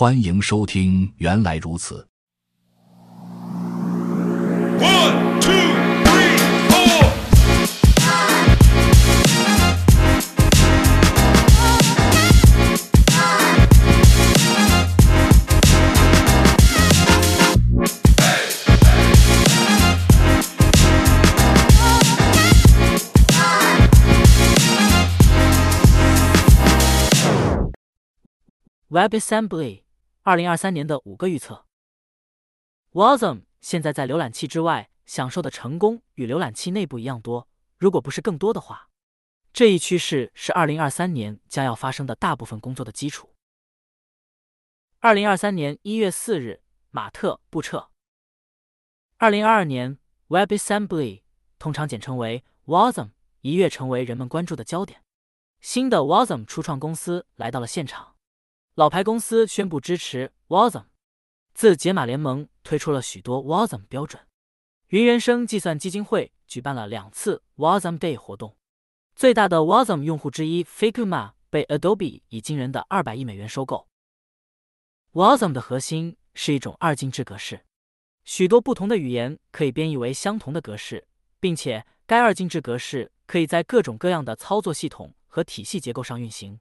[0.00, 2.06] 欢迎收听，原来如此。
[4.78, 5.50] One, two,
[6.04, 6.38] three,
[6.70, 7.10] four.
[28.88, 29.87] WebAssembly
[30.28, 31.64] 二零二三年的五个预测。
[32.92, 38.90] Wasm 现在在浏览器之外享受的成功与浏览器内部一样多，如果不是更多的话。
[39.54, 43.30] 这一趋势是二零二三年将要发生的大部分工作的基础。
[44.98, 47.88] 二零二三年一月四日，马特布彻。
[49.16, 49.96] 二零二二年
[50.28, 51.22] WebAssembly
[51.58, 55.02] 通常简称为 Wasm 一跃成为人们关注的焦点。
[55.62, 58.16] 新的 Wasm 初创公司来到了现场。
[58.78, 60.84] 老牌公司宣布支持 Wasm，
[61.52, 64.22] 自解码联盟推出了许多 Wasm 标准。
[64.90, 68.56] 云原生计算基金会举办了两次 Wasm Day 活动。
[69.16, 73.88] 最大的 Wasm 用户之一 Figma 被 Adobe 以惊人的二百亿美元收购。
[75.12, 77.64] Wasm 的核心是一种二进制格式，
[78.22, 81.08] 许多不同的语言可以编译为相同的格式，
[81.40, 86.60] 并且该二进制格式可以在各种各样的操作系统和体系结构上运行。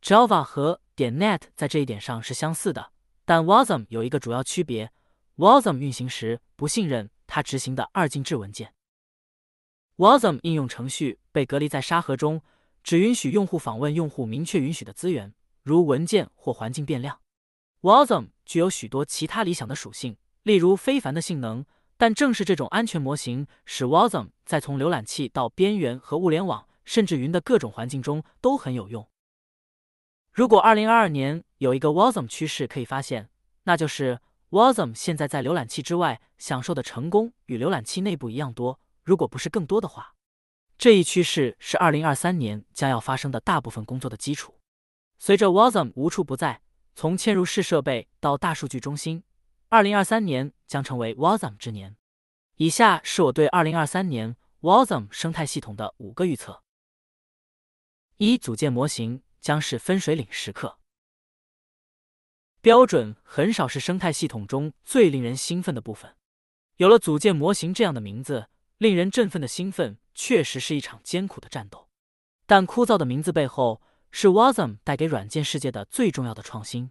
[0.00, 2.90] Java 和点 .NET 在这一点上是相似的，
[3.24, 4.90] 但 Wasm 有一个主要区别
[5.36, 8.74] ：Wasm 运行时不信任它执行的二进制文件。
[9.98, 12.42] Wasm 应用程序被隔离在沙盒中，
[12.82, 15.32] 只允许用户访问用户明确允许的资源，
[15.62, 17.20] 如文件或环境变量。
[17.82, 21.64] Wasm 具有许多其他理想的属性，例如非凡的性能，
[21.96, 29.08] 但正是这种安全模型使 Wasm 在从浏览器到边缘和物联网甚至云的各种环境中都很有用。
[30.38, 33.28] 如果二零二二年有一个 Wasm 趋势可以发现，
[33.64, 40.14] 那就是 Wasm 现在在浏览器之外享受的成功与浏览器内部一样多，如果不是更多的话。
[40.78, 44.54] 这一趋势是二零二三年将要发生的大部分工作的基础。
[45.18, 46.60] 随着 Wasm 无处不在，
[46.94, 49.24] 从嵌入式设备到大数据中心，
[49.70, 51.96] 二零二三年将成为 Wasm 之年。
[52.54, 56.62] 以下是我对二零二三年 Wasm 生态系统的五个预测：
[58.18, 59.20] 一、组件模型。
[59.40, 60.78] 将是分水岭时刻。
[62.60, 66.16] 标准很少是生态系统中最令人兴奋的部分。
[66.76, 71.88] 有了组件模型这样的名字，令人振奋的兴奋确实是一场艰苦的战斗。
[72.46, 76.90] 但枯燥的名字背后是 Wasm 带给软件世界的最重要的创新。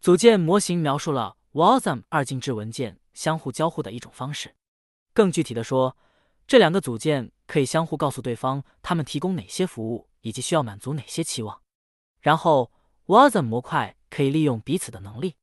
[0.00, 4.54] 组件模型描述了 Wasm 二进制文件相互交互的一种方式。
[5.12, 5.96] 更具体的说，
[6.46, 10.08] 这两个组件可以相互告诉对方他们提供哪些服务。
[10.24, 11.60] 以及需要满足哪些期望，
[12.20, 12.72] 然后
[13.06, 15.36] Wasm 模块可以利用彼此的能力，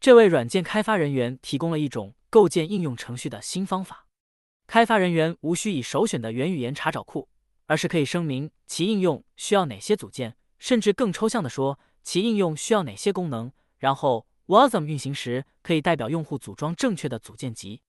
[0.00, 4.08] 这为软件开发人员提供了一种构建应用程序的新方法。
[4.66, 7.28] 开发人员无需以首选的元语言查找库，
[7.66, 13.52] 而是可以声明其应用需要哪些组件，甚至更抽象的说，其应用需要哪些功能。
[13.78, 17.80] 然后 Wasm 运行时可以代表用户组装正确的组件集。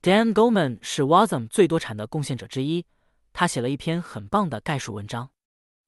[0.00, 2.86] Dan Goleman 是 Wasm 最多产的贡献者之一。
[3.32, 5.30] 他写了一篇很棒的概述文章。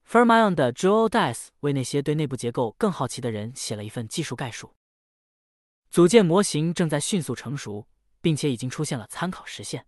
[0.07, 4.75] Fermion 的 Joel Dice 为那些对内部结构更好奇的人写了一份技术概述。
[5.89, 7.87] 组件模型正在迅速成熟，
[8.21, 9.85] 并且已经出现了参考实现。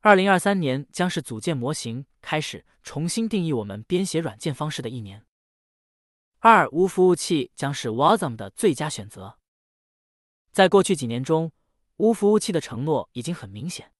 [0.00, 5.24] 二零二三年将是组件模型开始重新定义我们编写软件方式的一年。
[6.38, 9.38] 二无服务器将是 Wasm 的最佳选择。
[10.52, 11.50] 在过去几年中，
[11.96, 13.90] 无服务器的承诺已经很明显。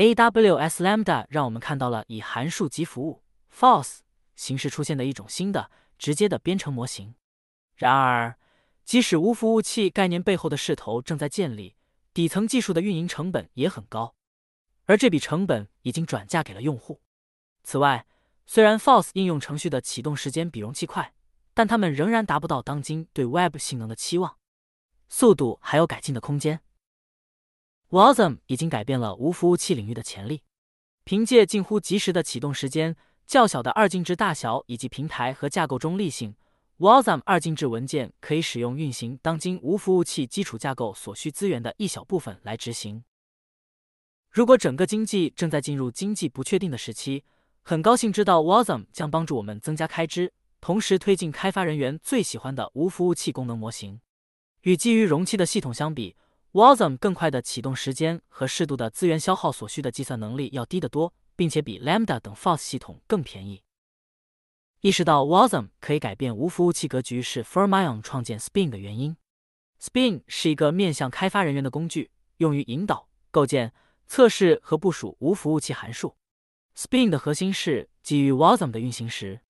[0.00, 3.22] AWS Lambda 让我们看到了以函数级服务
[3.54, 3.98] （FaaS）
[4.34, 7.14] 形式出现的一种新的、直接的编程模型。
[7.76, 8.38] 然而，
[8.82, 11.76] 即使无服务器概念背后的势头正在建立，
[12.14, 14.14] 底层技术的运营成本也很高，
[14.86, 17.02] 而这笔成本已经转嫁给了用户。
[17.62, 18.06] 此外，
[18.46, 21.12] 虽然 FaaS 应用程序的启动时间比容器快，
[21.52, 24.38] 但它们仍然达不到当今对 Web 性能的期望，
[25.10, 26.62] 速度还有改进的空间。
[27.90, 30.42] Wasm 已经改变了无服务器领域的潜力。
[31.02, 32.96] 凭借近乎及时的启动时间、
[33.26, 36.36] 较小的二进制大小以及平台和架构中立性
[36.78, 43.02] ，Wasm 二进制文件可以使用运行当今无服务器基础架构所需资源的一小部分来执行。
[44.30, 47.24] 如果整个经济正在进入经济不确定的时期，
[47.62, 54.00] 很高兴知道 Wasm 将帮助我们增加开支，同时推进开发人员最喜欢的无服务器功能模型。
[54.60, 56.14] 与基于容器的系统相比
[56.52, 63.62] ，Wasm 更快的启动时间和适度的资源消耗所需的计算能力要低得多，并且比 Lambda 等 FaaS 系统更便宜。
[64.80, 69.16] 意识到 Wasm 可以改变无服务器格局是 Fermion 创建 Spin 的原因。
[69.78, 73.72] Spin 是一个面向开发人员的工具，用于引导、构建、
[74.06, 76.16] 测试和部署无服务器函数。
[76.76, 79.40] Spin 的核心是基于 Wasm 的运行时，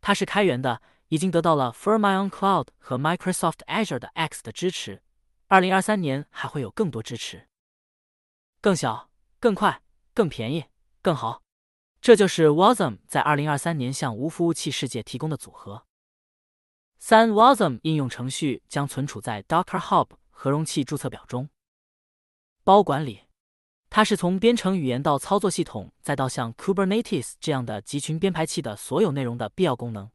[0.00, 5.02] 它是开源的，已经得到了 Fermion Cloud 和 Microsoft Azure 的 X 的支持。
[5.50, 7.48] 二零二三年还会有更多支持。
[8.60, 9.10] 更小、
[9.40, 9.82] 更快、
[10.14, 10.66] 更便宜、
[11.02, 11.42] 更好。
[12.00, 15.86] 这就是 Wasm 在二零二三年向无服务器世界提供的组合。
[17.00, 21.50] 三 Wasm 应用程序将存储在 Docker Hub 合容器注册表中。
[22.62, 23.22] 包管理，
[23.88, 30.12] 它是从编程语言到操作系统，再到像 Kubernetes 这样的集群编排器的所有内容的必要功能。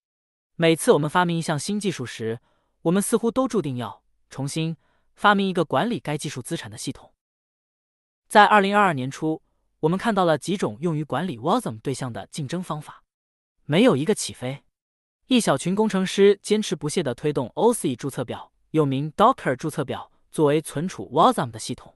[0.55, 2.39] 每次我们发明一项新技术时，
[2.83, 4.77] 我们似乎都注定要重新
[5.15, 7.13] 发明一个管理该技术资产的系统。
[8.27, 9.41] 在二零二二年初。
[9.81, 13.03] 我们看到了几种用于管理 Wasm 对象的竞争方法，
[13.65, 14.63] 没有一个起飞。
[15.27, 21.95] 一小群工程师坚持不懈地推动 OC 注册表，又名 Docker 注册表，作为存储 Wasm 的系统。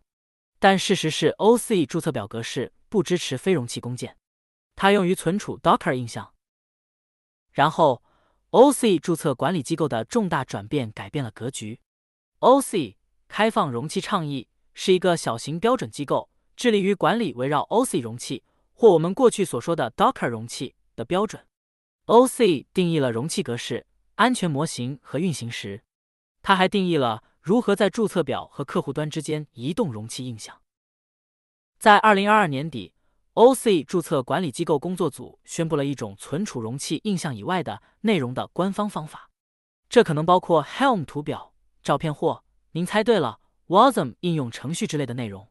[0.60, 4.15] 但事实是，OC 注册表格式不支持非容器工件，
[4.75, 6.36] 它用于存储 Docker 印象。
[7.51, 8.04] 然后
[8.51, 11.80] ，OC 注册管理机构的重大转变改变了格局。
[12.39, 12.98] OC
[13.29, 16.29] 开放容器倡议是一个小型标准机构。
[16.57, 18.43] 致力于管理围绕 OC 容器
[18.73, 21.47] 或我们过去所说的 Docker 容器的标准。
[22.07, 25.81] OC 定义了容器格式、安全模型和运行时，
[26.41, 30.61] 它还定义了如何在注册表和客户端之间移动容器印象。
[31.79, 32.93] 在二零二二年底
[33.35, 39.29] ，OC 注册管理机构工作组宣布了一种存储容器印象以外的内容的官方方法，
[39.87, 45.48] 这可能包括 Helm 图表、照片或您猜对了 Wasm 应用程序之类的内容。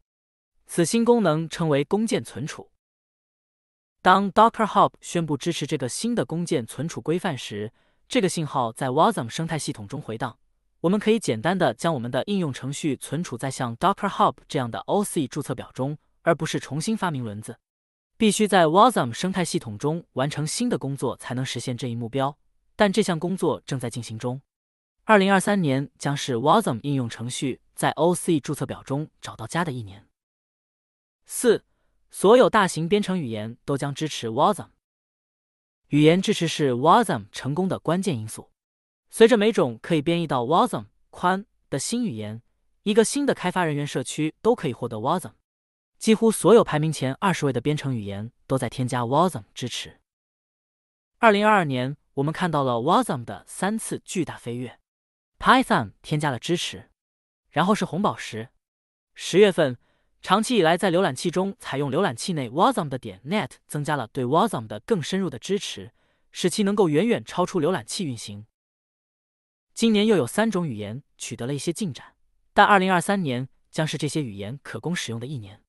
[0.67, 2.71] 此新功能称为工件存储。
[4.01, 7.73] 当 Docker Hub 宣布支持这个新的工件存储规范时，
[8.09, 10.39] 这个信号在 Wasm 生态系统中回荡。
[10.81, 17.59] 我们可以简单的将我们的应用程序存储在像 Docker Hub 这样的 OC 注册表中，而不是重新发明轮子。
[18.17, 22.39] 必须在 Wasm 生态系统中完成新的工作才能实现这一目标，
[22.77, 24.41] 但这项工作正在进行中。
[25.09, 30.07] 二零二三年将是 Wasm 应用程序在 OC 注册表中找到家的一年。
[31.25, 31.65] 四，
[32.11, 34.67] 所有大型编程语言都将支持 Wasm。
[35.87, 38.51] 语言支持是 Wasm 成功的关键因素。
[39.09, 42.43] 随着每种可以编译到 Wasm 宽的新语言，
[42.83, 45.33] 一个新的开发人员社区都可以获得 Wasm。
[45.97, 50.01] 几乎所有排名前二十位的编程语言都在添加 Wasm 支持。
[51.17, 54.79] 二零二二年，我们看到了 Wasm 的三次巨大飞跃。
[55.39, 56.91] Python 添加了支持，
[57.51, 58.49] 然后是红宝石。
[59.15, 59.79] 十月份。
[60.21, 65.93] 长期以来，在浏览器中采用浏览器内 Wasm 的点 net 增加了对 Wasm 的更深入的支持，
[66.33, 68.45] 使其能够远远超出浏览器运行。
[69.73, 72.17] 今年又有三种语言取得了一些进展，
[72.53, 75.63] 但2023年将是这些语言可供使用的一年。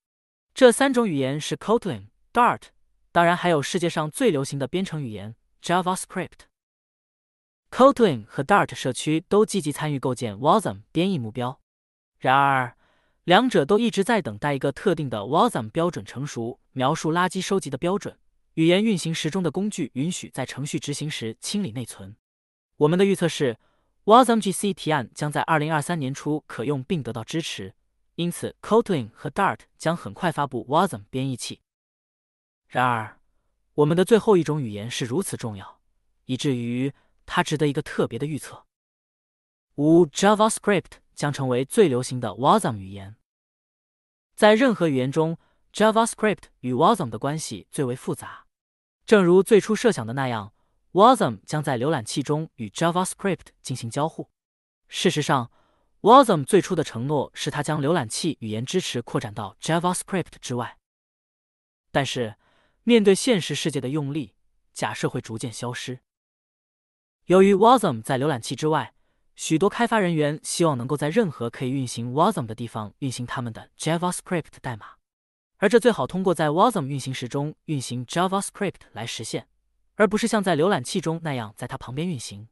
[0.55, 2.63] 这三种语言是 Kotlin、Dart，
[3.11, 6.48] 当然还有世界上最流行的编程语言 JavaScript。
[7.71, 11.59] Kotlin 和 Dart 社区都积极参与构建 Wasm 编译目标，
[12.17, 12.75] 然而。
[13.25, 18.17] 两者都一直在等待一个特定的 Wasm 标准成熟，描述垃圾收集的标准。
[18.55, 22.15] 语言运行时中的工具允许在程序执行时清理内存。
[22.77, 23.59] 我们的预测是
[24.05, 27.75] ，WasmGC 提案将在二零二三年初可用并得到支持，
[28.15, 31.61] 因此 Kotlin 和 Dart 将很快发布 Wasm 编译器。
[32.67, 33.19] 然而，
[33.75, 35.79] 我们的最后一种语言是如此重要，
[36.25, 36.91] 以至于
[37.31, 38.65] 它值得一个特别的预测。
[39.75, 43.17] 五 JavaScript 将成为最流行的 Wasm 语言。
[44.35, 45.37] 在任何语言中
[45.71, 48.47] ，JavaScript 与 Wasm 的关系最为复杂。
[49.05, 50.53] 正如最初设想的那样
[50.93, 54.31] ，Wasm 将在浏览器中与 JavaScript 进行交互。
[54.87, 55.51] 事实上
[56.01, 60.79] ，Wasm 最初的承诺是它将浏览器语言支持扩展到 JavaScript 之外。
[61.91, 62.35] 但是，
[62.83, 64.33] 面对现实世界的用力，
[64.73, 65.99] 假设会逐渐消失。
[67.29, 68.95] 由于 Wasm 在浏览器之外。
[69.35, 74.95] 许多开发人员希望能够在任何可以运行 Wasm 的地方运行他们的 JavaScript 代码，
[75.57, 79.47] 而这最好通过在 Wasm 运行时中运行 JavaScript 来实现，
[79.93, 82.47] 而不是像在浏览器中那样在它旁边运行。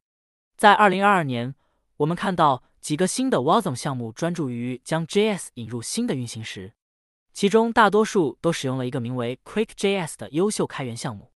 [0.55, 1.55] 在2022年，
[1.98, 6.75] 我们看到几个新的 Wasm 项目专注于将 JS 引入新的运行时，
[7.34, 11.31] 其中大多数都使用了一个名为 QuickJS 的优秀开源项目。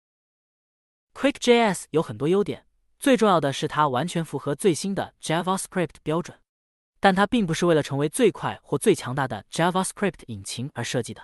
[1.15, 2.67] QuickJS 有很多优点。
[3.01, 6.39] 最重要的是，它完全符合最新的 JavaScript 标准，
[7.01, 11.23] 但它并不是为了成为最快或最强大的 JavaScript 引擎而设计的。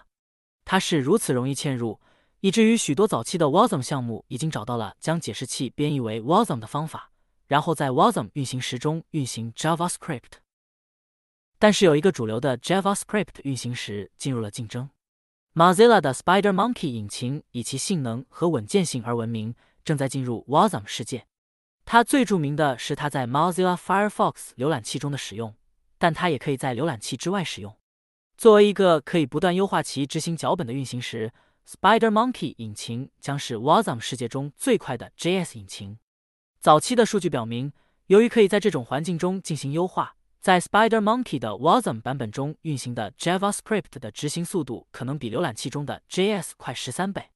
[0.64, 2.00] 它是如此容易嵌入，
[2.40, 7.12] 以至于许多早期的 Wasm 项目已经找到了将解释器编译为 Wasm 的方法，
[7.46, 10.40] 然后在 Wasm 运行时中运行 JavaScript。
[11.58, 14.88] 但是有一个主流的 JavaScript 运行时进入了竞争。
[15.52, 19.54] Mozilla 的 SpiderMonkey 引擎以其性能和稳健性而闻名，
[19.84, 21.26] 正在进入 Wasm 世界。
[21.88, 25.54] 它最著名的是它在 Mozilla Firefox 浏览器中的使用，
[25.98, 27.76] 但它也可以在浏览器之外使用。
[28.36, 31.32] 作为一个可以不断优化其执行脚本的运行时
[31.64, 36.00] ，SpiderMonkey 引擎将是 Wasm 世界中最快的 JS 引擎。
[36.58, 37.72] 早期的数据表明，
[38.08, 40.16] 由于可以在这种环境中进行优化。
[40.40, 47.30] 在 SpiderMonkey 的 Wasm 版本中运行的 JavaScript 的执行速度可能比浏览器中的 JS 快十三倍。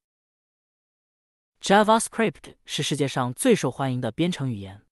[1.61, 4.83] JavaScript 是世界上最受欢迎的编程语言。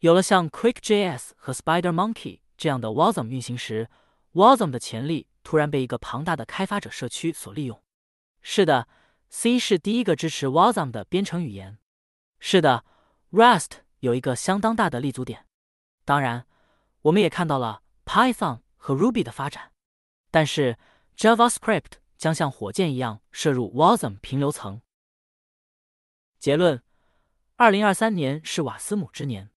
[0.00, 3.88] 有了像 QuickJS 和 SpiderMonkey 这样的 Wasm 运行时
[4.34, 7.82] ，Wasm 的潜力突然被一个庞大的开发者社区所利用。
[8.42, 8.88] 是的
[9.28, 11.78] ，C 是第一个支持 Wasm 的编程语言。
[12.38, 12.84] 是的
[13.32, 15.46] ，Rust 有一个相当大的立足点。
[16.04, 16.46] 当然。
[17.04, 19.72] 我们也看到了 Python 和 Ruby 的发展，
[20.30, 20.78] 但是
[21.18, 24.80] JavaScript 将像火箭一样射入 Wasm 平流层。
[26.44, 26.82] 结论：
[27.56, 29.48] 二零二三年是瓦斯姆之年。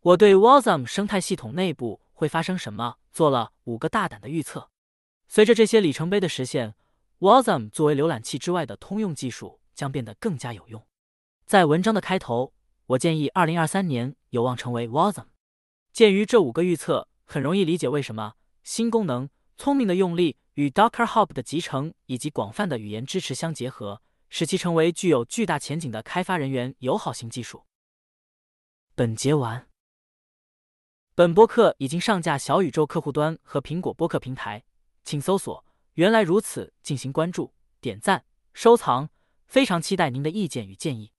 [0.00, 4.70] 我对 Wasm 生态系统内部会发生什么做了五个大胆的预测。
[5.28, 6.74] 随着这些里程碑的实现
[7.20, 10.84] ，Wasm 作为浏览器之外的通用技术将变得更加有用。
[11.46, 12.52] 在文章的开头，
[12.86, 15.26] 我建议二零二三年有望成为 Wasm。
[15.92, 18.34] 鉴于这五个预测，很容易理解为什么
[18.64, 27.66] 新功能、聪明的用力与 Docker Hub 的集成以及广泛的语言支持相结合，使其成为具有巨大前景的开发人员友好型技术。
[28.94, 29.68] 本节完。
[31.14, 34.64] 本播客已经上架小宇宙客户端和苹果播客平台，
[35.04, 35.62] 请搜索
[35.94, 39.10] “原来如此”进行关注、点赞、收藏。
[39.46, 41.10] 非常期待您的意见与建议。